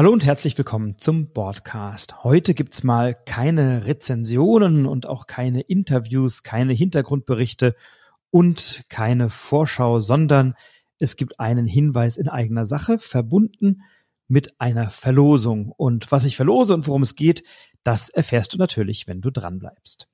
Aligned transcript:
Hallo 0.00 0.12
und 0.12 0.24
herzlich 0.24 0.56
willkommen 0.56 0.96
zum 0.96 1.34
Podcast. 1.34 2.24
Heute 2.24 2.54
gibt's 2.54 2.82
mal 2.82 3.14
keine 3.26 3.84
Rezensionen 3.84 4.86
und 4.86 5.04
auch 5.04 5.26
keine 5.26 5.60
Interviews, 5.60 6.42
keine 6.42 6.72
Hintergrundberichte 6.72 7.76
und 8.30 8.84
keine 8.88 9.28
Vorschau, 9.28 10.00
sondern 10.00 10.54
es 10.98 11.16
gibt 11.16 11.38
einen 11.38 11.66
Hinweis 11.66 12.16
in 12.16 12.30
eigener 12.30 12.64
Sache, 12.64 12.98
verbunden 12.98 13.82
mit 14.26 14.58
einer 14.58 14.88
Verlosung. 14.88 15.70
Und 15.70 16.10
was 16.10 16.24
ich 16.24 16.34
verlose 16.34 16.72
und 16.72 16.86
worum 16.86 17.02
es 17.02 17.14
geht, 17.14 17.44
das 17.82 18.08
erfährst 18.08 18.54
du 18.54 18.56
natürlich, 18.56 19.06
wenn 19.06 19.20
du 19.20 19.30
dranbleibst. 19.30 20.08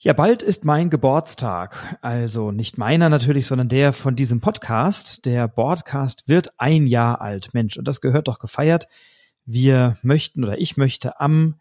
Ja, 0.00 0.12
bald 0.12 0.44
ist 0.44 0.64
mein 0.64 0.90
Geburtstag. 0.90 1.98
Also 2.02 2.52
nicht 2.52 2.78
meiner 2.78 3.08
natürlich, 3.08 3.48
sondern 3.48 3.68
der 3.68 3.92
von 3.92 4.14
diesem 4.14 4.40
Podcast. 4.40 5.26
Der 5.26 5.48
Podcast 5.48 6.28
wird 6.28 6.52
ein 6.56 6.86
Jahr 6.86 7.20
alt. 7.20 7.52
Mensch, 7.52 7.76
und 7.76 7.88
das 7.88 8.00
gehört 8.00 8.28
doch 8.28 8.38
gefeiert. 8.38 8.86
Wir 9.44 9.98
möchten 10.02 10.44
oder 10.44 10.60
ich 10.60 10.76
möchte 10.76 11.18
am 11.18 11.56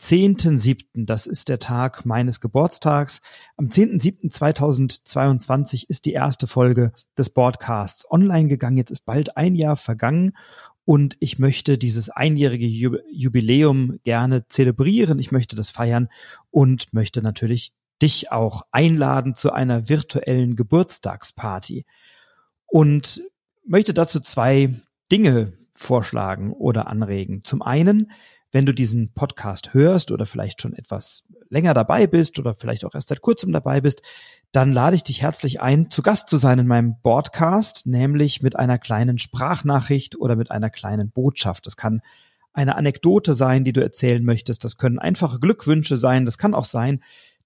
10.7., 0.00 1.04
das 1.04 1.26
ist 1.26 1.50
der 1.50 1.58
Tag 1.58 2.06
meines 2.06 2.40
Geburtstags. 2.40 3.20
Am 3.58 3.66
10.7.2022 3.66 5.84
ist 5.86 6.06
die 6.06 6.14
erste 6.14 6.46
Folge 6.46 6.92
des 7.18 7.28
Podcasts 7.28 8.10
online 8.10 8.48
gegangen. 8.48 8.78
Jetzt 8.78 8.90
ist 8.90 9.04
bald 9.04 9.36
ein 9.36 9.54
Jahr 9.54 9.76
vergangen 9.76 10.32
und 10.86 11.18
ich 11.20 11.38
möchte 11.38 11.76
dieses 11.76 12.08
einjährige 12.08 12.66
Jubiläum 12.66 14.00
gerne 14.02 14.48
zelebrieren. 14.48 15.18
Ich 15.18 15.30
möchte 15.30 15.56
das 15.56 15.68
feiern 15.68 16.08
und 16.50 16.94
möchte 16.94 17.20
natürlich 17.20 17.74
dich 18.02 18.32
auch 18.32 18.62
einladen 18.72 19.34
zu 19.34 19.52
einer 19.52 19.88
virtuellen 19.88 20.56
Geburtstagsparty 20.56 21.86
und 22.66 23.22
möchte 23.64 23.94
dazu 23.94 24.20
zwei 24.20 24.74
Dinge 25.10 25.52
vorschlagen 25.72 26.52
oder 26.52 26.88
anregen. 26.88 27.42
Zum 27.42 27.62
einen, 27.62 28.10
wenn 28.50 28.66
du 28.66 28.74
diesen 28.74 29.12
Podcast 29.14 29.72
hörst 29.72 30.10
oder 30.10 30.26
vielleicht 30.26 30.60
schon 30.60 30.74
etwas 30.74 31.24
länger 31.48 31.74
dabei 31.74 32.06
bist 32.06 32.38
oder 32.38 32.54
vielleicht 32.54 32.84
auch 32.84 32.94
erst 32.94 33.08
seit 33.08 33.22
kurzem 33.22 33.52
dabei 33.52 33.80
bist, 33.80 34.02
dann 34.52 34.72
lade 34.72 34.96
ich 34.96 35.04
dich 35.04 35.22
herzlich 35.22 35.60
ein, 35.60 35.88
zu 35.88 36.02
Gast 36.02 36.28
zu 36.28 36.36
sein 36.36 36.58
in 36.58 36.66
meinem 36.66 36.96
Podcast, 37.02 37.86
nämlich 37.86 38.42
mit 38.42 38.56
einer 38.56 38.78
kleinen 38.78 39.18
Sprachnachricht 39.18 40.16
oder 40.16 40.36
mit 40.36 40.50
einer 40.50 40.68
kleinen 40.68 41.10
Botschaft. 41.10 41.66
Das 41.66 41.76
kann 41.76 42.02
eine 42.52 42.76
Anekdote 42.76 43.32
sein, 43.32 43.64
die 43.64 43.72
du 43.72 43.82
erzählen 43.82 44.22
möchtest. 44.22 44.64
Das 44.64 44.76
können 44.76 44.98
einfache 44.98 45.38
Glückwünsche 45.38 45.96
sein. 45.96 46.26
Das 46.26 46.36
kann 46.36 46.54
auch 46.54 46.66
sein, 46.66 47.02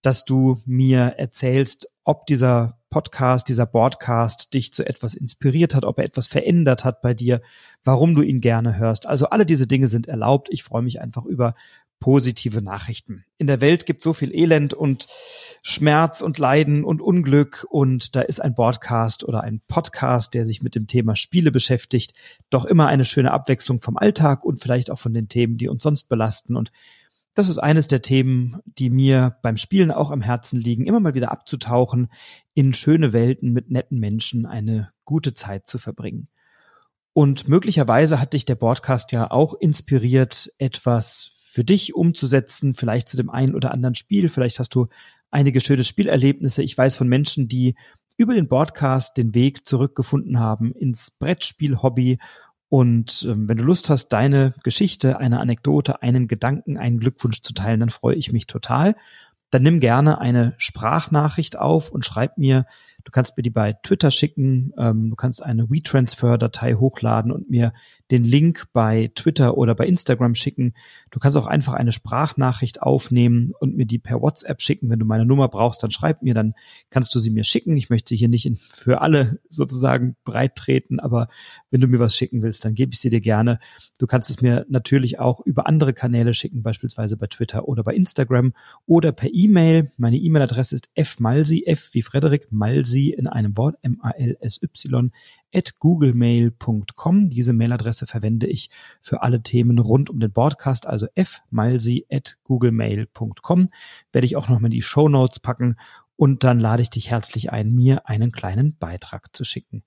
dass 0.07 0.25
du 0.25 0.63
mir 0.67 1.15
erzählst, 1.17 1.89
ob 2.05 2.27
dieser 2.27 2.79
Podcast, 2.91 3.49
dieser 3.49 3.67
Broadcast 3.67 4.55
dich 4.55 4.73
zu 4.73 4.87
etwas 4.87 5.15
inspiriert 5.15 5.75
hat, 5.75 5.85
ob 5.85 5.99
er 5.99 6.05
etwas 6.05 6.29
verändert 6.29 6.85
hat 6.85 7.03
bei 7.03 7.13
dir, 7.13 7.43
warum 7.83 8.15
du 8.15 8.23
ihn 8.23 8.41
gerne 8.41 8.77
hörst. 8.79 9.07
Also 9.07 9.31
alle 9.31 9.45
diese 9.45 9.67
Dinge 9.67 9.89
sind 9.89 10.07
erlaubt. 10.07 10.47
Ich 10.53 10.63
freue 10.63 10.83
mich 10.83 11.01
einfach 11.01 11.25
über 11.25 11.57
positive 11.99 12.63
Nachrichten. 12.63 13.25
In 13.37 13.49
der 13.49 13.61
Welt 13.61 13.85
gibt 13.85 14.01
so 14.01 14.13
viel 14.13 14.33
Elend 14.33 14.75
und 14.75 15.09
Schmerz 15.63 16.21
und 16.21 16.39
Leiden 16.39 16.85
und 16.85 17.03
Unglück 17.03 17.67
und 17.69 18.15
da 18.15 18.21
ist 18.21 18.41
ein 18.41 18.55
Broadcast 18.55 19.25
oder 19.25 19.43
ein 19.43 19.61
Podcast, 19.67 20.35
der 20.35 20.45
sich 20.45 20.63
mit 20.63 20.77
dem 20.77 20.87
Thema 20.87 21.17
Spiele 21.17 21.51
beschäftigt, 21.51 22.15
doch 22.51 22.65
immer 22.65 22.87
eine 22.87 23.07
schöne 23.07 23.33
Abwechslung 23.33 23.81
vom 23.81 23.97
Alltag 23.97 24.45
und 24.45 24.63
vielleicht 24.63 24.93
auch 24.93 25.01
von 25.01 25.15
den 25.15 25.29
Themen, 25.29 25.59
die 25.59 25.69
uns 25.69 25.83
sonst 25.83 26.09
belasten 26.09 26.55
und 26.55 26.71
das 27.37 27.51
ist 27.51 27.59
eines 27.59 27.87
der 27.87 28.01
Themen, 28.01 28.61
die 28.65 28.89
mir 28.89 29.37
beim 29.43 29.59
Spielen 29.59 29.91
auch 29.91 30.11
am 30.11 30.23
Herzen 30.23 30.59
liegen, 30.59 30.87
immer 30.87 31.01
mal 31.01 31.15
wieder 31.15 31.31
abzutauchen, 31.31 32.11
in 32.55 32.73
schöne 32.73 33.13
Welten 33.13 33.53
mit 33.53 33.71
netten 33.71 34.01
Menschen 34.01 34.47
eine 34.47 34.91
gute 35.05 35.35
Zeit 35.35 35.69
zu 35.69 35.79
verbringen. 35.79 36.29
Und 37.13 37.47
möglicherweise 37.47 38.21
hat 38.21 38.33
dich 38.33 38.47
der 38.47 38.55
Podcast 38.55 39.13
ja 39.13 39.31
auch 39.31 39.53
inspiriert, 39.53 40.51
etwas 40.57 41.33
für 41.51 41.63
dich 41.63 41.95
umzusetzen, 41.95 42.73
vielleicht 42.73 43.07
zu 43.07 43.19
dem 43.19 43.29
einen 43.29 43.55
oder 43.55 43.71
anderen 43.71 43.95
Spiel. 43.95 44.31
Vielleicht 44.31 44.59
hast 44.59 44.75
du 44.75 44.87
einige 45.31 45.61
schöne 45.61 45.85
Spielerlebnisse. 45.85 46.63
Ich 46.63 46.77
weiß 46.77 46.97
von 46.97 47.07
Menschen, 47.07 47.49
die 47.49 47.75
über 48.17 48.33
den 48.33 48.49
Podcast 48.49 49.19
den 49.19 49.35
Weg 49.35 49.67
zurückgefunden 49.67 50.41
haben 50.41 50.73
ins 50.73 51.11
Brettspiel-Hobby 51.11 52.19
und 52.69 53.25
ähm, 53.29 53.49
wenn 53.49 53.59
du 53.59 53.65
Lust 53.65 53.91
hast, 53.91 54.09
deine 54.09 54.55
Geschichte, 54.65 55.19
eine 55.19 55.41
Anekdote, 55.41 56.03
einen 56.03 56.27
Gedanken, 56.27 56.79
einen 56.79 56.99
Glückwunsch 56.99 57.41
zu 57.43 57.55
teilen, 57.55 57.81
dann 57.81 57.91
freue 57.91 58.17
ich 58.17 58.33
mich 58.33 58.47
total. 58.47 58.97
Dann 59.51 59.63
nimm 59.63 59.79
gerne 59.79 60.21
eine 60.21 60.55
Sprachnachricht 60.59 61.57
auf 61.57 61.91
und 61.91 62.05
schreib 62.05 62.39
mir 62.39 62.67
Du 63.07 63.13
kannst 63.13 63.37
mir 63.37 63.45
die 63.45 63.51
bei 63.51 63.73
Twitter 63.85 64.11
schicken. 64.11 64.73
Ähm, 64.77 65.11
du 65.11 65.17
kannst 65.17 65.41
eine 65.41 65.71
WeTransfer-Datei 65.71 66.75
hochladen 66.75 67.31
und 67.31 67.49
mir 67.49 67.73
den 68.11 68.25
Link 68.25 68.67
bei 68.73 69.13
Twitter 69.15 69.57
oder 69.57 69.77
bei 69.77 69.87
Instagram 69.87 70.35
schicken. 70.35 70.75
Du 71.13 71.21
kannst 71.21 71.39
auch 71.39 71.47
einfach 71.47 71.75
eine 71.75 71.93
Sprachnachricht 71.93 72.83
aufnehmen 72.83 73.53
und 73.61 73.77
mir 73.77 73.87
die 73.87 74.01
per 74.01 74.21
WhatsApp 74.21 74.61
schicken. 74.61 74.91
Wenn 74.91 74.99
du 74.99 75.07
meine 75.07 75.25
Nummer 75.25 75.47
brauchst, 75.47 75.85
dann 75.85 75.93
schreib 75.93 76.23
mir, 76.23 76.35
dann 76.35 76.55
kannst 76.91 77.15
du 77.15 77.21
sie 77.21 77.31
mir 77.31 77.45
schicken. 77.45 77.77
Ich 77.77 77.91
möchte 77.91 78.09
sie 78.09 78.17
hier 78.17 78.29
nicht 78.29 78.45
in, 78.45 78.57
für 78.57 79.01
alle 79.01 79.39
sozusagen 79.49 80.17
breit 80.25 80.57
treten, 80.57 80.99
aber 80.99 81.29
wenn 81.71 81.81
du 81.81 81.87
mir 81.87 82.01
was 82.01 82.17
schicken 82.17 82.43
willst, 82.43 82.65
dann 82.65 82.75
gebe 82.75 82.93
ich 82.93 82.99
sie 82.99 83.11
dir 83.11 83.21
gerne. 83.21 83.61
Du 84.01 84.09
kannst 84.09 84.31
es 84.31 84.43
mir 84.43 84.67
natürlich 84.69 85.21
auch 85.21 85.39
über 85.47 85.69
andere 85.69 85.95
Kanäle 85.95 86.35
schicken, 86.35 86.65
beispielsweise 86.65 87.17
bei 87.17 87.29
Twitter 87.29 87.69
oder 87.69 87.85
bei 87.85 87.95
Instagram 87.95 88.53
oder 88.85 89.13
per 89.13 89.33
E-Mail. 89.33 89.93
Meine 89.97 90.17
E-Mail-Adresse 90.17 90.75
ist 90.75 90.89
fmalsi, 91.01 91.63
f 91.67 91.91
wie 91.93 92.03
Frederik, 92.03 92.49
malsi 92.51 92.96
malsy 92.97 93.11
in 93.11 93.27
einem 93.27 93.57
Wort, 93.57 93.77
M-A-L-S-Y, 93.83 95.11
at 95.55 95.79
googlemail.com. 95.79 97.31
Diese 97.31 97.53
Mailadresse 97.53 98.07
verwende 98.07 98.47
ich 98.47 98.71
für 99.01 99.23
alle 99.23 99.43
Themen 99.43 99.79
rund 99.79 100.11
um 100.11 100.21
den 100.21 100.33
Podcast, 100.33 100.87
also 100.87 101.07
fmalsy 101.17 102.07
at 102.11 102.39
googlemail.com. 102.45 103.69
Werde 104.13 104.27
ich 104.27 104.37
auch 104.37 104.49
nochmal 104.49 104.71
die 104.71 104.83
Show 104.83 105.09
Notes 105.09 105.41
packen 105.41 105.77
und 106.17 106.45
dann 106.45 106.61
lade 106.61 106.83
ich 106.83 106.91
dich 106.91 107.11
herzlich 107.11 107.53
ein, 107.53 107.75
mir 107.75 108.09
einen 108.09 108.33
kleinen 108.33 108.77
Beitrag 108.77 109.35
zu 109.37 109.45
schicken. 109.45 109.83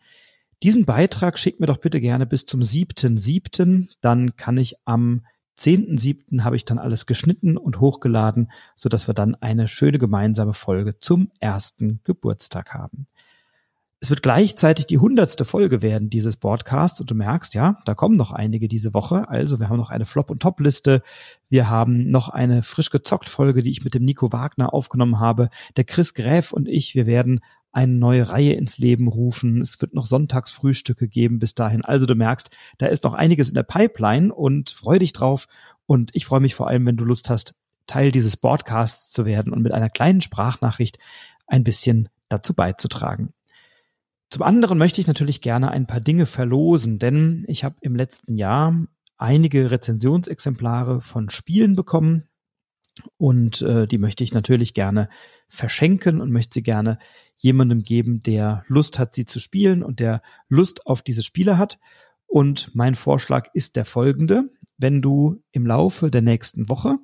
Diesen 0.61 0.85
Beitrag 0.85 1.39
schick 1.39 1.59
mir 1.59 1.67
doch 1.67 1.77
bitte 1.77 2.01
gerne 2.01 2.25
bis 2.25 2.45
zum 2.45 2.59
7.7. 2.61 3.89
Dann 4.01 4.35
kann 4.35 4.57
ich 4.57 4.75
am 4.85 5.25
10.7. 5.59 6.43
habe 6.43 6.55
ich 6.55 6.63
dann 6.63 6.79
alles 6.79 7.05
geschnitten 7.05 7.57
und 7.57 7.79
hochgeladen, 7.79 8.49
so 8.75 8.87
dass 8.87 9.07
wir 9.07 9.13
dann 9.13 9.35
eine 9.35 9.67
schöne 9.67 9.99
gemeinsame 9.99 10.53
Folge 10.53 10.97
zum 10.99 11.31
ersten 11.39 11.99
Geburtstag 12.03 12.73
haben. 12.73 13.07
Es 14.01 14.09
wird 14.09 14.23
gleichzeitig 14.23 14.87
die 14.87 14.97
hundertste 14.97 15.43
Folge 15.43 15.81
werden 15.81 16.09
dieses 16.09 16.37
Podcasts 16.37 17.01
und 17.01 17.11
du 17.11 17.15
merkst, 17.15 17.53
ja, 17.53 17.79
da 17.83 17.95
kommen 17.95 18.15
noch 18.15 18.31
einige 18.31 18.69
diese 18.69 18.93
Woche. 18.93 19.27
Also 19.27 19.59
wir 19.59 19.67
haben 19.67 19.75
noch 19.75 19.89
eine 19.89 20.05
Flop- 20.05 20.31
und 20.31 20.41
Top-Liste. 20.41 21.03
Wir 21.49 21.69
haben 21.69 22.09
noch 22.09 22.29
eine 22.29 22.63
frisch 22.63 22.91
gezockt 22.91 23.27
Folge, 23.27 23.61
die 23.61 23.71
ich 23.71 23.83
mit 23.83 23.95
dem 23.95 24.05
Nico 24.05 24.31
Wagner 24.31 24.73
aufgenommen 24.73 25.19
habe. 25.19 25.49
Der 25.75 25.83
Chris 25.83 26.13
Gräf 26.13 26.53
und 26.53 26.69
ich, 26.69 26.95
wir 26.95 27.07
werden 27.07 27.41
eine 27.79 27.93
neue 27.93 28.27
Reihe 28.27 28.53
ins 28.53 28.77
Leben 28.77 29.07
rufen. 29.07 29.61
Es 29.61 29.79
wird 29.79 29.93
noch 29.93 30.05
Sonntagsfrühstücke 30.05 31.07
geben 31.07 31.39
bis 31.39 31.55
dahin. 31.55 31.85
Also 31.85 32.05
du 32.05 32.13
merkst, 32.13 32.49
da 32.77 32.87
ist 32.87 33.05
noch 33.05 33.13
einiges 33.13 33.47
in 33.47 33.55
der 33.55 33.63
Pipeline 33.63 34.33
und 34.33 34.71
freu 34.71 34.99
dich 34.99 35.13
drauf. 35.13 35.47
Und 35.85 36.11
ich 36.13 36.25
freue 36.25 36.41
mich 36.41 36.55
vor 36.55 36.67
allem, 36.67 36.85
wenn 36.85 36.97
du 36.97 37.05
Lust 37.05 37.29
hast, 37.29 37.55
Teil 37.87 38.11
dieses 38.11 38.35
Podcasts 38.35 39.11
zu 39.11 39.25
werden 39.25 39.53
und 39.53 39.61
mit 39.61 39.73
einer 39.73 39.89
kleinen 39.89 40.19
Sprachnachricht 40.19 40.99
ein 41.47 41.63
bisschen 41.63 42.09
dazu 42.27 42.53
beizutragen. 42.53 43.33
Zum 44.29 44.43
anderen 44.43 44.77
möchte 44.77 44.99
ich 44.99 45.07
natürlich 45.07 45.39
gerne 45.39 45.71
ein 45.71 45.87
paar 45.87 46.01
Dinge 46.01 46.25
verlosen, 46.25 46.99
denn 46.99 47.45
ich 47.47 47.63
habe 47.63 47.77
im 47.79 47.95
letzten 47.95 48.35
Jahr 48.35 48.75
einige 49.17 49.71
Rezensionsexemplare 49.71 50.99
von 50.99 51.29
Spielen 51.29 51.75
bekommen, 51.77 52.27
und 53.17 53.61
äh, 53.61 53.87
die 53.87 53.97
möchte 53.97 54.23
ich 54.23 54.33
natürlich 54.33 54.73
gerne 54.73 55.09
verschenken 55.47 56.21
und 56.21 56.31
möchte 56.31 56.55
sie 56.55 56.63
gerne 56.63 56.99
jemandem 57.35 57.83
geben, 57.83 58.21
der 58.21 58.63
Lust 58.67 58.99
hat, 58.99 59.13
sie 59.15 59.25
zu 59.25 59.39
spielen 59.39 59.83
und 59.83 59.99
der 59.99 60.21
Lust 60.47 60.85
auf 60.85 61.01
diese 61.01 61.23
Spiele 61.23 61.57
hat. 61.57 61.79
Und 62.27 62.75
mein 62.75 62.95
Vorschlag 62.95 63.47
ist 63.53 63.75
der 63.75 63.85
folgende. 63.85 64.49
Wenn 64.77 65.01
du 65.01 65.41
im 65.51 65.65
Laufe 65.65 66.11
der 66.11 66.21
nächsten 66.21 66.69
Woche, 66.69 66.97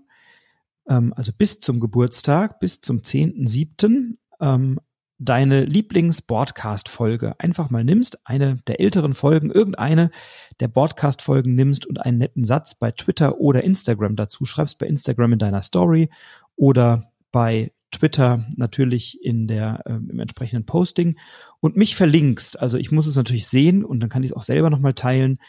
ähm, 0.87 1.13
also 1.15 1.31
bis 1.35 1.59
zum 1.59 1.79
Geburtstag, 1.79 2.59
bis 2.59 2.81
zum 2.81 2.99
10.7., 2.99 4.17
ähm, 4.39 4.79
deine 5.17 5.63
Lieblings-Broadcast-Folge 5.65 7.39
einfach 7.39 7.69
mal 7.69 7.83
nimmst, 7.83 8.19
eine 8.25 8.57
der 8.67 8.79
älteren 8.79 9.13
Folgen, 9.13 9.49
irgendeine 9.51 10.11
der 10.59 10.67
Broadcast-Folgen 10.67 11.55
nimmst 11.55 11.85
und 11.85 12.01
einen 12.01 12.17
netten 12.17 12.43
Satz 12.43 12.75
bei 12.75 12.91
Twitter 12.91 13.39
oder 13.39 13.63
Instagram 13.63 14.15
dazu 14.15 14.45
schreibst, 14.45 14.77
bei 14.77 14.87
Instagram 14.87 15.33
in 15.33 15.39
deiner 15.39 15.61
Story 15.61 16.09
oder 16.55 17.11
bei 17.31 17.71
Twitter 17.91 18.45
natürlich 18.57 19.23
in 19.23 19.47
der 19.47 19.81
äh, 19.85 19.93
im 19.93 20.19
entsprechenden 20.19 20.65
Posting 20.65 21.17
und 21.61 21.77
mich 21.77 21.95
verlinkst. 21.95 22.59
Also 22.59 22.77
ich 22.77 22.91
muss 22.91 23.07
es 23.07 23.15
natürlich 23.15 23.47
sehen 23.47 23.85
und 23.85 24.01
dann 24.01 24.09
kann 24.09 24.23
ich 24.23 24.31
es 24.31 24.35
auch 24.35 24.43
selber 24.43 24.69
nochmal 24.69 24.93
teilen 24.93 25.39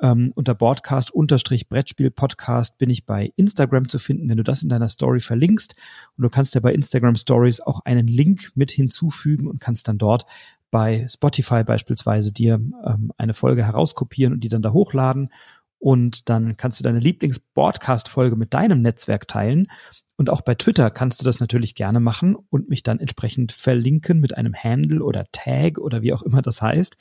Ähm, 0.00 0.32
unter 0.34 0.54
Broadcast-Brettspiel-Podcast 0.54 2.78
bin 2.78 2.88
ich 2.90 3.06
bei 3.06 3.32
Instagram 3.36 3.88
zu 3.88 3.98
finden, 3.98 4.28
wenn 4.28 4.36
du 4.36 4.44
das 4.44 4.62
in 4.62 4.68
deiner 4.68 4.88
Story 4.88 5.20
verlinkst. 5.20 5.74
Und 6.16 6.22
du 6.22 6.30
kannst 6.30 6.54
ja 6.54 6.60
bei 6.60 6.72
Instagram 6.72 7.16
Stories 7.16 7.60
auch 7.60 7.80
einen 7.84 8.06
Link 8.06 8.52
mit 8.54 8.70
hinzufügen 8.70 9.48
und 9.48 9.60
kannst 9.60 9.88
dann 9.88 9.98
dort 9.98 10.26
bei 10.70 11.06
Spotify 11.08 11.64
beispielsweise 11.64 12.32
dir 12.32 12.54
ähm, 12.54 13.12
eine 13.16 13.34
Folge 13.34 13.64
herauskopieren 13.64 14.34
und 14.34 14.40
die 14.40 14.48
dann 14.48 14.62
da 14.62 14.72
hochladen. 14.72 15.30
Und 15.78 16.28
dann 16.28 16.56
kannst 16.56 16.80
du 16.80 16.84
deine 16.84 17.00
Lieblings-Broadcast-Folge 17.00 18.36
mit 18.36 18.54
deinem 18.54 18.82
Netzwerk 18.82 19.28
teilen. 19.28 19.68
Und 20.16 20.30
auch 20.30 20.40
bei 20.40 20.56
Twitter 20.56 20.90
kannst 20.90 21.20
du 21.20 21.24
das 21.24 21.38
natürlich 21.38 21.76
gerne 21.76 22.00
machen 22.00 22.36
und 22.50 22.68
mich 22.68 22.82
dann 22.82 22.98
entsprechend 22.98 23.52
verlinken 23.52 24.18
mit 24.18 24.36
einem 24.36 24.54
Handle 24.54 25.02
oder 25.02 25.26
Tag 25.30 25.78
oder 25.78 26.02
wie 26.02 26.12
auch 26.12 26.22
immer 26.22 26.42
das 26.42 26.60
heißt. 26.60 26.96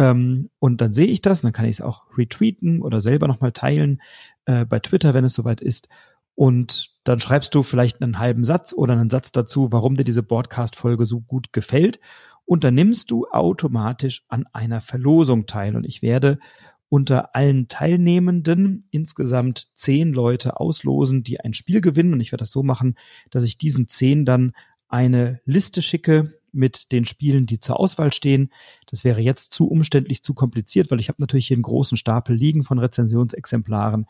Ähm, 0.00 0.48
und 0.58 0.80
dann 0.80 0.94
sehe 0.94 1.08
ich 1.08 1.20
das, 1.20 1.42
und 1.42 1.48
dann 1.48 1.52
kann 1.52 1.66
ich 1.66 1.76
es 1.76 1.80
auch 1.82 2.06
retweeten 2.16 2.80
oder 2.80 3.02
selber 3.02 3.28
nochmal 3.28 3.52
teilen 3.52 4.00
äh, 4.46 4.64
bei 4.64 4.78
Twitter, 4.78 5.12
wenn 5.12 5.26
es 5.26 5.34
soweit 5.34 5.60
ist. 5.60 5.88
Und 6.34 6.94
dann 7.04 7.20
schreibst 7.20 7.54
du 7.54 7.62
vielleicht 7.62 8.00
einen 8.00 8.18
halben 8.18 8.44
Satz 8.44 8.72
oder 8.72 8.94
einen 8.94 9.10
Satz 9.10 9.30
dazu, 9.30 9.72
warum 9.72 9.96
dir 9.96 10.04
diese 10.04 10.22
Broadcast-Folge 10.22 11.04
so 11.04 11.20
gut 11.20 11.52
gefällt. 11.52 12.00
Und 12.46 12.64
dann 12.64 12.74
nimmst 12.74 13.10
du 13.10 13.26
automatisch 13.26 14.24
an 14.28 14.46
einer 14.54 14.80
Verlosung 14.80 15.44
teil. 15.44 15.76
Und 15.76 15.84
ich 15.84 16.00
werde 16.00 16.38
unter 16.88 17.36
allen 17.36 17.68
Teilnehmenden 17.68 18.88
insgesamt 18.90 19.68
zehn 19.74 20.14
Leute 20.14 20.58
auslosen, 20.58 21.22
die 21.22 21.40
ein 21.40 21.52
Spiel 21.52 21.82
gewinnen. 21.82 22.14
Und 22.14 22.20
ich 22.20 22.32
werde 22.32 22.42
das 22.42 22.50
so 22.50 22.62
machen, 22.62 22.96
dass 23.30 23.44
ich 23.44 23.58
diesen 23.58 23.86
zehn 23.86 24.24
dann 24.24 24.52
eine 24.88 25.40
Liste 25.44 25.82
schicke 25.82 26.39
mit 26.52 26.92
den 26.92 27.04
Spielen, 27.04 27.46
die 27.46 27.60
zur 27.60 27.78
Auswahl 27.78 28.12
stehen. 28.12 28.50
Das 28.86 29.04
wäre 29.04 29.20
jetzt 29.20 29.52
zu 29.52 29.68
umständlich, 29.68 30.22
zu 30.22 30.34
kompliziert, 30.34 30.90
weil 30.90 31.00
ich 31.00 31.08
habe 31.08 31.20
natürlich 31.20 31.46
hier 31.46 31.56
einen 31.56 31.62
großen 31.62 31.96
Stapel 31.96 32.34
liegen 32.34 32.64
von 32.64 32.78
Rezensionsexemplaren 32.78 34.06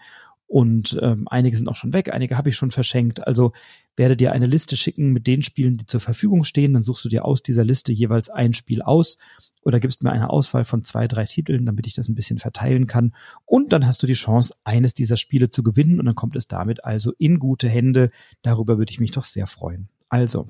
und 0.51 0.99
ähm, 1.01 1.29
einige 1.31 1.57
sind 1.57 1.69
auch 1.69 1.77
schon 1.77 1.93
weg, 1.93 2.13
einige 2.13 2.37
habe 2.37 2.49
ich 2.49 2.57
schon 2.57 2.73
verschenkt. 2.73 3.25
Also 3.25 3.53
werde 3.95 4.17
dir 4.17 4.33
eine 4.33 4.47
Liste 4.47 4.77
schicken 4.77 5.13
mit 5.13 5.29
den 5.29 5.45
Spielen, 5.45 5.77
die 5.77 5.87
zur 5.87 6.01
Verfügung 6.01 6.43
stehen. 6.43 6.75
Dann 6.75 6.83
suchst 6.83 7.05
du 7.05 7.09
dir 7.09 7.25
aus 7.25 7.41
dieser 7.41 7.65
Liste 7.65 7.93
jeweils 7.93 8.31
ein 8.31 8.53
Spiel 8.53 8.83
aus 8.83 9.17
oder 9.63 9.79
gibst 9.79 10.03
mir 10.03 10.11
eine 10.11 10.29
Auswahl 10.29 10.65
von 10.65 10.83
zwei, 10.83 11.07
drei 11.07 11.25
Titeln, 11.25 11.67
damit 11.67 11.87
ich 11.87 11.95
das 11.95 12.09
ein 12.09 12.17
bisschen 12.17 12.39
verteilen 12.39 12.89
kann. 12.89 13.15
Und 13.45 13.73
dann 13.73 13.87
hast 13.87 14.03
du 14.03 14.09
die 14.09 14.15
Chance, 14.15 14.53
eines 14.65 14.93
dieser 14.93 15.17
Spiele 15.17 15.51
zu 15.51 15.63
gewinnen 15.63 16.01
und 16.01 16.07
dann 16.07 16.17
kommt 16.17 16.35
es 16.35 16.49
damit 16.49 16.83
also 16.83 17.13
in 17.17 17.39
gute 17.39 17.69
Hände. 17.69 18.11
Darüber 18.43 18.77
würde 18.77 18.91
ich 18.91 18.99
mich 18.99 19.13
doch 19.13 19.27
sehr 19.27 19.47
freuen. 19.47 19.89
Also, 20.09 20.49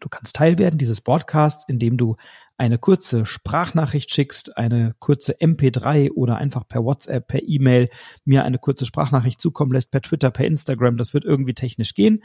Du 0.00 0.08
kannst 0.08 0.36
Teil 0.36 0.58
werden 0.58 0.78
dieses 0.78 1.00
Podcasts, 1.00 1.64
indem 1.68 1.96
du 1.96 2.16
eine 2.56 2.78
kurze 2.78 3.26
Sprachnachricht 3.26 4.12
schickst, 4.12 4.56
eine 4.56 4.94
kurze 4.98 5.32
MP3 5.40 6.12
oder 6.12 6.36
einfach 6.36 6.66
per 6.68 6.84
WhatsApp, 6.84 7.26
per 7.26 7.42
E-Mail 7.42 7.88
mir 8.24 8.44
eine 8.44 8.58
kurze 8.58 8.86
Sprachnachricht 8.86 9.40
zukommen 9.40 9.72
lässt, 9.72 9.90
per 9.90 10.02
Twitter, 10.02 10.30
per 10.30 10.46
Instagram. 10.46 10.96
Das 10.96 11.14
wird 11.14 11.24
irgendwie 11.24 11.54
technisch 11.54 11.94
gehen. 11.94 12.22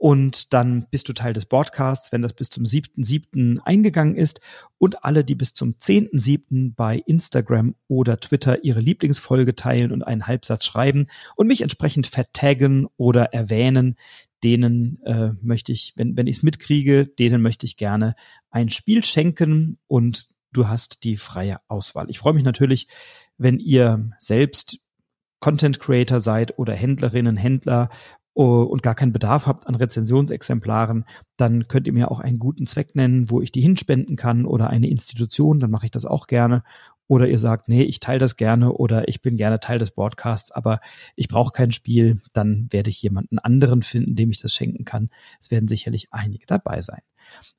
Und 0.00 0.54
dann 0.54 0.86
bist 0.92 1.08
du 1.08 1.12
Teil 1.12 1.32
des 1.32 1.44
Podcasts, 1.44 2.12
wenn 2.12 2.22
das 2.22 2.32
bis 2.32 2.50
zum 2.50 2.62
7.7. 2.62 3.58
eingegangen 3.64 4.14
ist. 4.14 4.40
Und 4.78 5.04
alle, 5.04 5.24
die 5.24 5.34
bis 5.34 5.54
zum 5.54 5.74
10.7. 5.74 6.74
bei 6.76 7.02
Instagram 7.04 7.74
oder 7.88 8.18
Twitter 8.18 8.64
ihre 8.64 8.78
Lieblingsfolge 8.78 9.56
teilen 9.56 9.90
und 9.90 10.04
einen 10.04 10.28
Halbsatz 10.28 10.64
schreiben 10.64 11.08
und 11.34 11.48
mich 11.48 11.62
entsprechend 11.62 12.06
vertaggen 12.06 12.86
oder 12.96 13.34
erwähnen, 13.34 13.96
denen 14.44 15.02
äh, 15.02 15.32
möchte 15.40 15.72
ich, 15.72 15.94
wenn, 15.96 16.16
wenn 16.16 16.26
ich 16.26 16.38
es 16.38 16.42
mitkriege, 16.42 17.06
denen 17.06 17.42
möchte 17.42 17.66
ich 17.66 17.76
gerne 17.76 18.14
ein 18.50 18.68
Spiel 18.68 19.04
schenken 19.04 19.78
und 19.86 20.28
du 20.52 20.68
hast 20.68 21.04
die 21.04 21.16
freie 21.16 21.58
Auswahl. 21.68 22.08
Ich 22.10 22.18
freue 22.18 22.34
mich 22.34 22.44
natürlich, 22.44 22.88
wenn 23.36 23.58
ihr 23.58 24.10
selbst 24.18 24.80
Content 25.40 25.78
Creator 25.80 26.20
seid 26.20 26.58
oder 26.58 26.74
Händlerinnen, 26.74 27.36
Händler 27.36 27.90
und 28.34 28.84
gar 28.84 28.94
keinen 28.94 29.12
Bedarf 29.12 29.48
habt 29.48 29.66
an 29.66 29.74
Rezensionsexemplaren, 29.74 31.04
dann 31.36 31.66
könnt 31.66 31.88
ihr 31.88 31.92
mir 31.92 32.10
auch 32.12 32.20
einen 32.20 32.38
guten 32.38 32.68
Zweck 32.68 32.94
nennen, 32.94 33.30
wo 33.30 33.40
ich 33.40 33.50
die 33.50 33.60
hinspenden 33.60 34.14
kann 34.14 34.46
oder 34.46 34.70
eine 34.70 34.88
Institution, 34.88 35.58
dann 35.58 35.72
mache 35.72 35.86
ich 35.86 35.90
das 35.90 36.04
auch 36.04 36.28
gerne. 36.28 36.62
Oder 37.08 37.26
ihr 37.26 37.38
sagt, 37.38 37.68
nee, 37.68 37.82
ich 37.82 38.00
teile 38.00 38.18
das 38.18 38.36
gerne 38.36 38.72
oder 38.72 39.08
ich 39.08 39.22
bin 39.22 39.36
gerne 39.36 39.60
Teil 39.60 39.78
des 39.78 39.90
Broadcasts, 39.90 40.52
aber 40.52 40.80
ich 41.16 41.26
brauche 41.28 41.52
kein 41.52 41.72
Spiel, 41.72 42.20
dann 42.34 42.68
werde 42.70 42.90
ich 42.90 43.02
jemanden 43.02 43.38
anderen 43.38 43.82
finden, 43.82 44.14
dem 44.14 44.30
ich 44.30 44.40
das 44.40 44.52
schenken 44.52 44.84
kann. 44.84 45.08
Es 45.40 45.50
werden 45.50 45.68
sicherlich 45.68 46.08
einige 46.12 46.46
dabei 46.46 46.82
sein. 46.82 47.00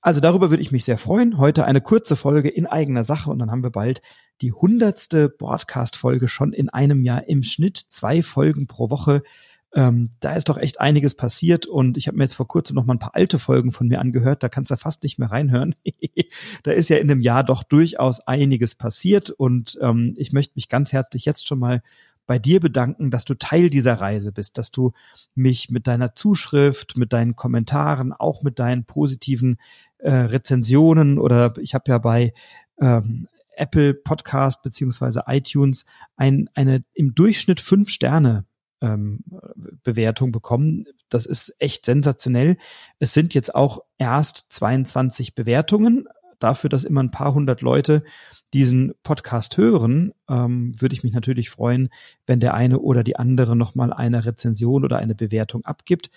Also 0.01 0.19
darüber 0.19 0.51
würde 0.51 0.61
ich 0.61 0.71
mich 0.71 0.85
sehr 0.85 0.97
freuen. 0.97 1.37
Heute 1.37 1.65
eine 1.65 1.81
kurze 1.81 2.15
Folge 2.15 2.49
in 2.49 2.67
eigener 2.67 3.03
Sache 3.03 3.29
und 3.31 3.39
dann 3.39 3.51
haben 3.51 3.63
wir 3.63 3.71
bald 3.71 4.01
die 4.41 4.53
hundertste 4.53 5.29
Broadcast-Folge 5.29 6.27
schon 6.27 6.53
in 6.53 6.69
einem 6.69 7.03
Jahr 7.03 7.27
im 7.27 7.43
Schnitt. 7.43 7.77
Zwei 7.77 8.23
Folgen 8.23 8.67
pro 8.67 8.89
Woche. 8.89 9.21
Ähm, 9.75 10.09
da 10.19 10.33
ist 10.33 10.49
doch 10.49 10.57
echt 10.57 10.81
einiges 10.81 11.13
passiert 11.13 11.67
und 11.67 11.95
ich 11.95 12.07
habe 12.07 12.17
mir 12.17 12.23
jetzt 12.23 12.33
vor 12.33 12.47
kurzem 12.47 12.75
noch 12.75 12.85
mal 12.85 12.95
ein 12.95 12.99
paar 12.99 13.15
alte 13.15 13.37
Folgen 13.37 13.71
von 13.71 13.87
mir 13.87 13.99
angehört, 13.99 14.41
da 14.41 14.49
kannst 14.49 14.71
du 14.71 14.77
fast 14.77 15.03
nicht 15.03 15.19
mehr 15.19 15.29
reinhören. 15.29 15.75
da 16.63 16.71
ist 16.71 16.89
ja 16.89 16.97
in 16.97 17.07
dem 17.07 17.21
Jahr 17.21 17.43
doch 17.43 17.61
durchaus 17.61 18.19
einiges 18.19 18.73
passiert 18.73 19.29
und 19.29 19.77
ähm, 19.81 20.15
ich 20.17 20.31
möchte 20.31 20.53
mich 20.55 20.69
ganz 20.69 20.91
herzlich 20.91 21.25
jetzt 21.25 21.47
schon 21.47 21.59
mal 21.59 21.83
bei 22.25 22.39
dir 22.39 22.59
bedanken, 22.59 23.11
dass 23.11 23.25
du 23.25 23.33
Teil 23.33 23.69
dieser 23.69 23.95
Reise 23.95 24.31
bist, 24.31 24.57
dass 24.57 24.71
du 24.71 24.91
mich 25.33 25.69
mit 25.69 25.87
deiner 25.87 26.13
Zuschrift, 26.13 26.97
mit 26.97 27.13
deinen 27.13 27.35
Kommentaren, 27.35 28.13
auch 28.13 28.43
mit 28.43 28.59
deinen 28.59 28.85
positiven 28.85 29.57
äh, 29.99 30.11
Rezensionen 30.11 31.19
oder 31.19 31.53
ich 31.59 31.73
habe 31.73 31.85
ja 31.87 31.97
bei 31.97 32.33
ähm, 32.79 33.27
Apple 33.55 33.93
Podcast 33.93 34.63
beziehungsweise 34.63 35.23
iTunes 35.27 35.85
ein, 36.15 36.49
eine 36.53 36.83
im 36.93 37.13
Durchschnitt 37.13 37.61
fünf 37.61 37.89
Sterne 37.89 38.45
ähm, 38.81 39.23
Bewertung 39.83 40.31
bekommen. 40.31 40.85
Das 41.09 41.25
ist 41.25 41.55
echt 41.59 41.85
sensationell. 41.85 42.57
Es 42.99 43.13
sind 43.13 43.33
jetzt 43.33 43.53
auch 43.53 43.79
erst 43.97 44.45
22 44.49 45.35
Bewertungen. 45.35 46.07
Dafür, 46.39 46.69
dass 46.69 46.85
immer 46.85 47.03
ein 47.03 47.11
paar 47.11 47.33
hundert 47.33 47.61
Leute 47.61 48.03
diesen 48.53 48.93
Podcast 49.03 49.57
hören, 49.57 50.13
ähm, 50.29 50.71
würde 50.79 50.95
ich 50.95 51.03
mich 51.03 51.13
natürlich 51.13 51.49
freuen, 51.49 51.89
wenn 52.25 52.39
der 52.39 52.53
eine 52.53 52.79
oder 52.79 53.03
die 53.03 53.17
andere 53.17 53.55
nochmal 53.55 53.91
eine 53.91 54.25
Rezension 54.25 54.85
oder 54.85 54.97
eine 54.97 55.15
Bewertung 55.15 55.65
abgibt. 55.65 56.09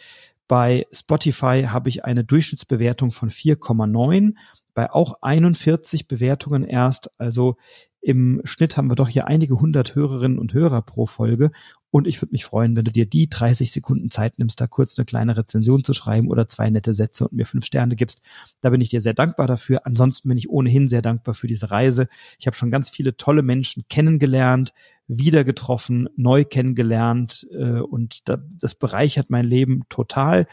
Bei 0.47 0.87
Spotify 0.93 1.65
habe 1.69 1.89
ich 1.89 2.05
eine 2.05 2.25
Durchschnittsbewertung 2.25 3.11
von 3.11 3.31
4,9 3.31 4.35
bei 4.75 4.91
auch 4.91 5.19
41 5.23 6.09
Bewertungen 6.09 6.65
erst. 6.65 7.11
Also 7.19 7.57
im 8.03 8.41
Schnitt 8.43 8.77
haben 8.77 8.91
wir 8.91 8.97
doch 8.97 9.09
hier 9.09 9.29
einige 9.29 9.61
hundert 9.61 9.95
Hörerinnen 9.95 10.41
und 10.41 10.53
Hörer 10.53 10.83
pro 10.83 11.07
Folge. 11.07 11.53
Und 11.93 12.09
ich 12.09 12.21
würde 12.21 12.33
mich 12.33 12.45
freuen, 12.45 12.75
wenn 12.75 12.85
du 12.85 12.91
dir 12.91 13.07
die 13.07 13.31
30 13.31 13.71
Sekunden 13.71 14.11
Zeit 14.11 14.39
nimmst, 14.39 14.61
da 14.61 14.67
kurz 14.67 14.99
eine 14.99 15.05
kleine 15.05 15.37
Rezension 15.37 15.85
zu 15.85 15.93
schreiben 15.93 16.29
oder 16.29 16.49
zwei 16.49 16.69
nette 16.69 16.95
Sätze 16.95 17.25
und 17.29 17.35
mir 17.35 17.47
fünf 17.47 17.65
Sterne 17.65 17.95
gibst. 17.95 18.23
Da 18.61 18.71
bin 18.71 18.81
ich 18.81 18.89
dir 18.89 19.01
sehr 19.01 19.15
dankbar 19.15 19.47
dafür. 19.47 19.87
Ansonsten 19.87 20.29
bin 20.29 20.37
ich 20.37 20.51
ohnehin 20.51 20.89
sehr 20.89 21.03
dankbar 21.03 21.35
für 21.35 21.47
diese 21.47 21.71
Reise. 21.71 22.09
Ich 22.41 22.47
habe 22.47 22.57
schon 22.57 22.73
ganz 22.73 22.91
viele 22.91 23.17
tolle 23.17 23.43
Menschen 23.43 23.85
kennengelernt, 23.89 24.73
wieder 25.07 25.45
getroffen, 25.45 26.09
neu 26.17 26.45
kennengelernt 26.45 27.47
äh, 27.53 27.81
und 27.81 28.25
das 28.27 28.75
bereichert 28.75 29.31
mein 29.31 29.47
Leben 29.47 29.83
total. 29.91 30.49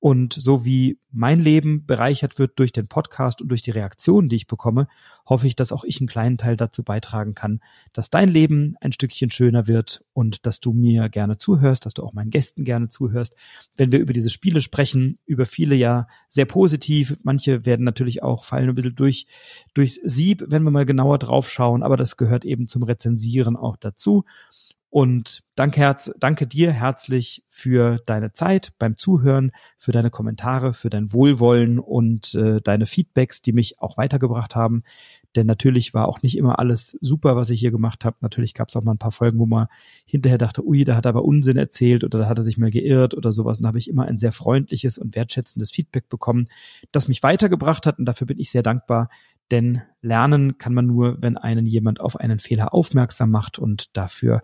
Und 0.00 0.32
so 0.32 0.64
wie 0.64 0.98
mein 1.12 1.40
Leben 1.40 1.84
bereichert 1.84 2.38
wird 2.38 2.58
durch 2.58 2.72
den 2.72 2.88
Podcast 2.88 3.42
und 3.42 3.48
durch 3.48 3.60
die 3.60 3.70
Reaktionen, 3.70 4.30
die 4.30 4.36
ich 4.36 4.46
bekomme, 4.46 4.88
hoffe 5.28 5.46
ich, 5.46 5.54
dass 5.56 5.72
auch 5.72 5.84
ich 5.84 6.00
einen 6.00 6.08
kleinen 6.08 6.38
Teil 6.38 6.56
dazu 6.56 6.82
beitragen 6.82 7.34
kann, 7.34 7.60
dass 7.92 8.08
dein 8.08 8.30
Leben 8.30 8.76
ein 8.80 8.92
Stückchen 8.92 9.30
schöner 9.30 9.66
wird 9.66 10.02
und 10.14 10.46
dass 10.46 10.60
du 10.60 10.72
mir 10.72 11.10
gerne 11.10 11.36
zuhörst, 11.36 11.84
dass 11.84 11.92
du 11.92 12.02
auch 12.02 12.14
meinen 12.14 12.30
Gästen 12.30 12.64
gerne 12.64 12.88
zuhörst. 12.88 13.36
Wenn 13.76 13.92
wir 13.92 13.98
über 13.98 14.14
diese 14.14 14.30
Spiele 14.30 14.62
sprechen, 14.62 15.18
über 15.26 15.44
viele 15.44 15.74
ja 15.74 16.06
sehr 16.30 16.46
positiv, 16.46 17.18
manche 17.22 17.66
werden 17.66 17.84
natürlich 17.84 18.22
auch 18.22 18.46
fallen 18.46 18.70
ein 18.70 18.74
bisschen 18.74 18.94
durch, 18.94 19.26
durchs 19.74 20.00
Sieb, 20.02 20.44
wenn 20.46 20.62
wir 20.62 20.70
mal 20.70 20.86
genauer 20.86 21.18
drauf 21.18 21.50
schauen, 21.50 21.82
aber 21.82 21.98
das 21.98 22.16
gehört 22.16 22.46
eben 22.46 22.68
zum 22.68 22.84
Rezensieren 22.84 23.54
auch 23.54 23.76
dazu. 23.76 24.24
Und 24.92 25.44
danke, 25.54 25.78
Herz, 25.80 26.12
danke 26.18 26.48
dir 26.48 26.72
herzlich 26.72 27.44
für 27.46 27.98
deine 28.06 28.32
Zeit 28.32 28.72
beim 28.80 28.96
Zuhören, 28.96 29.52
für 29.78 29.92
deine 29.92 30.10
Kommentare, 30.10 30.74
für 30.74 30.90
dein 30.90 31.12
Wohlwollen 31.12 31.78
und 31.78 32.34
äh, 32.34 32.60
deine 32.60 32.86
Feedbacks, 32.86 33.40
die 33.40 33.52
mich 33.52 33.80
auch 33.80 33.96
weitergebracht 33.96 34.56
haben. 34.56 34.82
Denn 35.36 35.46
natürlich 35.46 35.94
war 35.94 36.08
auch 36.08 36.22
nicht 36.22 36.36
immer 36.36 36.58
alles 36.58 36.98
super, 37.00 37.36
was 37.36 37.50
ich 37.50 37.60
hier 37.60 37.70
gemacht 37.70 38.04
habe. 38.04 38.16
Natürlich 38.20 38.52
gab 38.52 38.68
es 38.68 38.74
auch 38.74 38.82
mal 38.82 38.94
ein 38.94 38.98
paar 38.98 39.12
Folgen, 39.12 39.38
wo 39.38 39.46
man 39.46 39.68
hinterher 40.04 40.38
dachte, 40.38 40.66
ui, 40.66 40.82
da 40.82 40.96
hat 40.96 41.06
er 41.06 41.10
aber 41.10 41.24
Unsinn 41.24 41.56
erzählt 41.56 42.02
oder 42.02 42.18
da 42.18 42.28
hat 42.28 42.38
er 42.38 42.44
sich 42.44 42.58
mal 42.58 42.72
geirrt 42.72 43.14
oder 43.14 43.30
sowas. 43.30 43.58
Und 43.58 43.62
da 43.62 43.68
habe 43.68 43.78
ich 43.78 43.88
immer 43.88 44.06
ein 44.06 44.18
sehr 44.18 44.32
freundliches 44.32 44.98
und 44.98 45.14
wertschätzendes 45.14 45.70
Feedback 45.70 46.08
bekommen, 46.08 46.48
das 46.90 47.06
mich 47.06 47.22
weitergebracht 47.22 47.86
hat. 47.86 48.00
Und 48.00 48.06
dafür 48.06 48.26
bin 48.26 48.40
ich 48.40 48.50
sehr 48.50 48.64
dankbar. 48.64 49.08
Denn 49.52 49.82
lernen 50.00 50.58
kann 50.58 50.74
man 50.74 50.86
nur, 50.86 51.16
wenn 51.20 51.36
einen 51.36 51.66
jemand 51.66 52.00
auf 52.00 52.16
einen 52.16 52.40
Fehler 52.40 52.74
aufmerksam 52.74 53.30
macht. 53.30 53.60
Und 53.60 53.96
dafür 53.96 54.42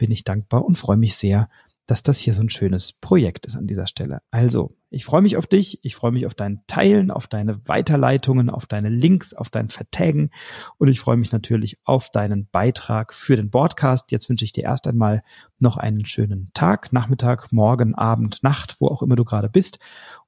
bin 0.00 0.10
ich 0.10 0.24
dankbar 0.24 0.64
und 0.64 0.78
freue 0.78 0.96
mich 0.96 1.14
sehr, 1.14 1.50
dass 1.86 2.02
das 2.02 2.18
hier 2.18 2.32
so 2.32 2.40
ein 2.40 2.48
schönes 2.48 2.92
Projekt 2.92 3.44
ist 3.44 3.56
an 3.56 3.66
dieser 3.66 3.86
Stelle. 3.86 4.22
Also, 4.30 4.76
ich 4.88 5.04
freue 5.04 5.20
mich 5.20 5.36
auf 5.36 5.46
dich, 5.46 5.80
ich 5.82 5.94
freue 5.94 6.12
mich 6.12 6.24
auf 6.24 6.34
dein 6.34 6.62
Teilen, 6.66 7.10
auf 7.10 7.26
deine 7.26 7.60
Weiterleitungen, 7.68 8.48
auf 8.48 8.64
deine 8.64 8.88
Links, 8.88 9.34
auf 9.34 9.50
dein 9.50 9.68
Vertaggen 9.68 10.30
und 10.78 10.88
ich 10.88 11.00
freue 11.00 11.18
mich 11.18 11.32
natürlich 11.32 11.78
auf 11.84 12.10
deinen 12.10 12.48
Beitrag 12.50 13.12
für 13.12 13.36
den 13.36 13.50
Podcast. 13.50 14.10
Jetzt 14.10 14.30
wünsche 14.30 14.44
ich 14.46 14.52
dir 14.52 14.64
erst 14.64 14.86
einmal 14.86 15.22
noch 15.58 15.76
einen 15.76 16.06
schönen 16.06 16.50
Tag, 16.54 16.94
Nachmittag, 16.94 17.52
Morgen, 17.52 17.94
Abend, 17.94 18.42
Nacht, 18.42 18.76
wo 18.78 18.88
auch 18.88 19.02
immer 19.02 19.16
du 19.16 19.24
gerade 19.24 19.50
bist 19.50 19.80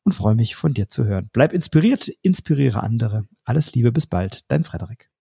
und 0.03 0.13
freue 0.13 0.35
mich 0.35 0.55
von 0.55 0.75
dir 0.75 0.91
zu 0.91 1.07
hören. 1.07 1.31
Bleib 1.33 1.55
inspiriert, 1.55 2.09
inspiriere 2.21 2.83
andere. 2.83 3.27
Alles 3.45 3.73
Liebe, 3.73 3.91
bis 3.91 4.07
bald, 4.07 4.45
dein 4.49 4.65
Frederik. 4.65 5.12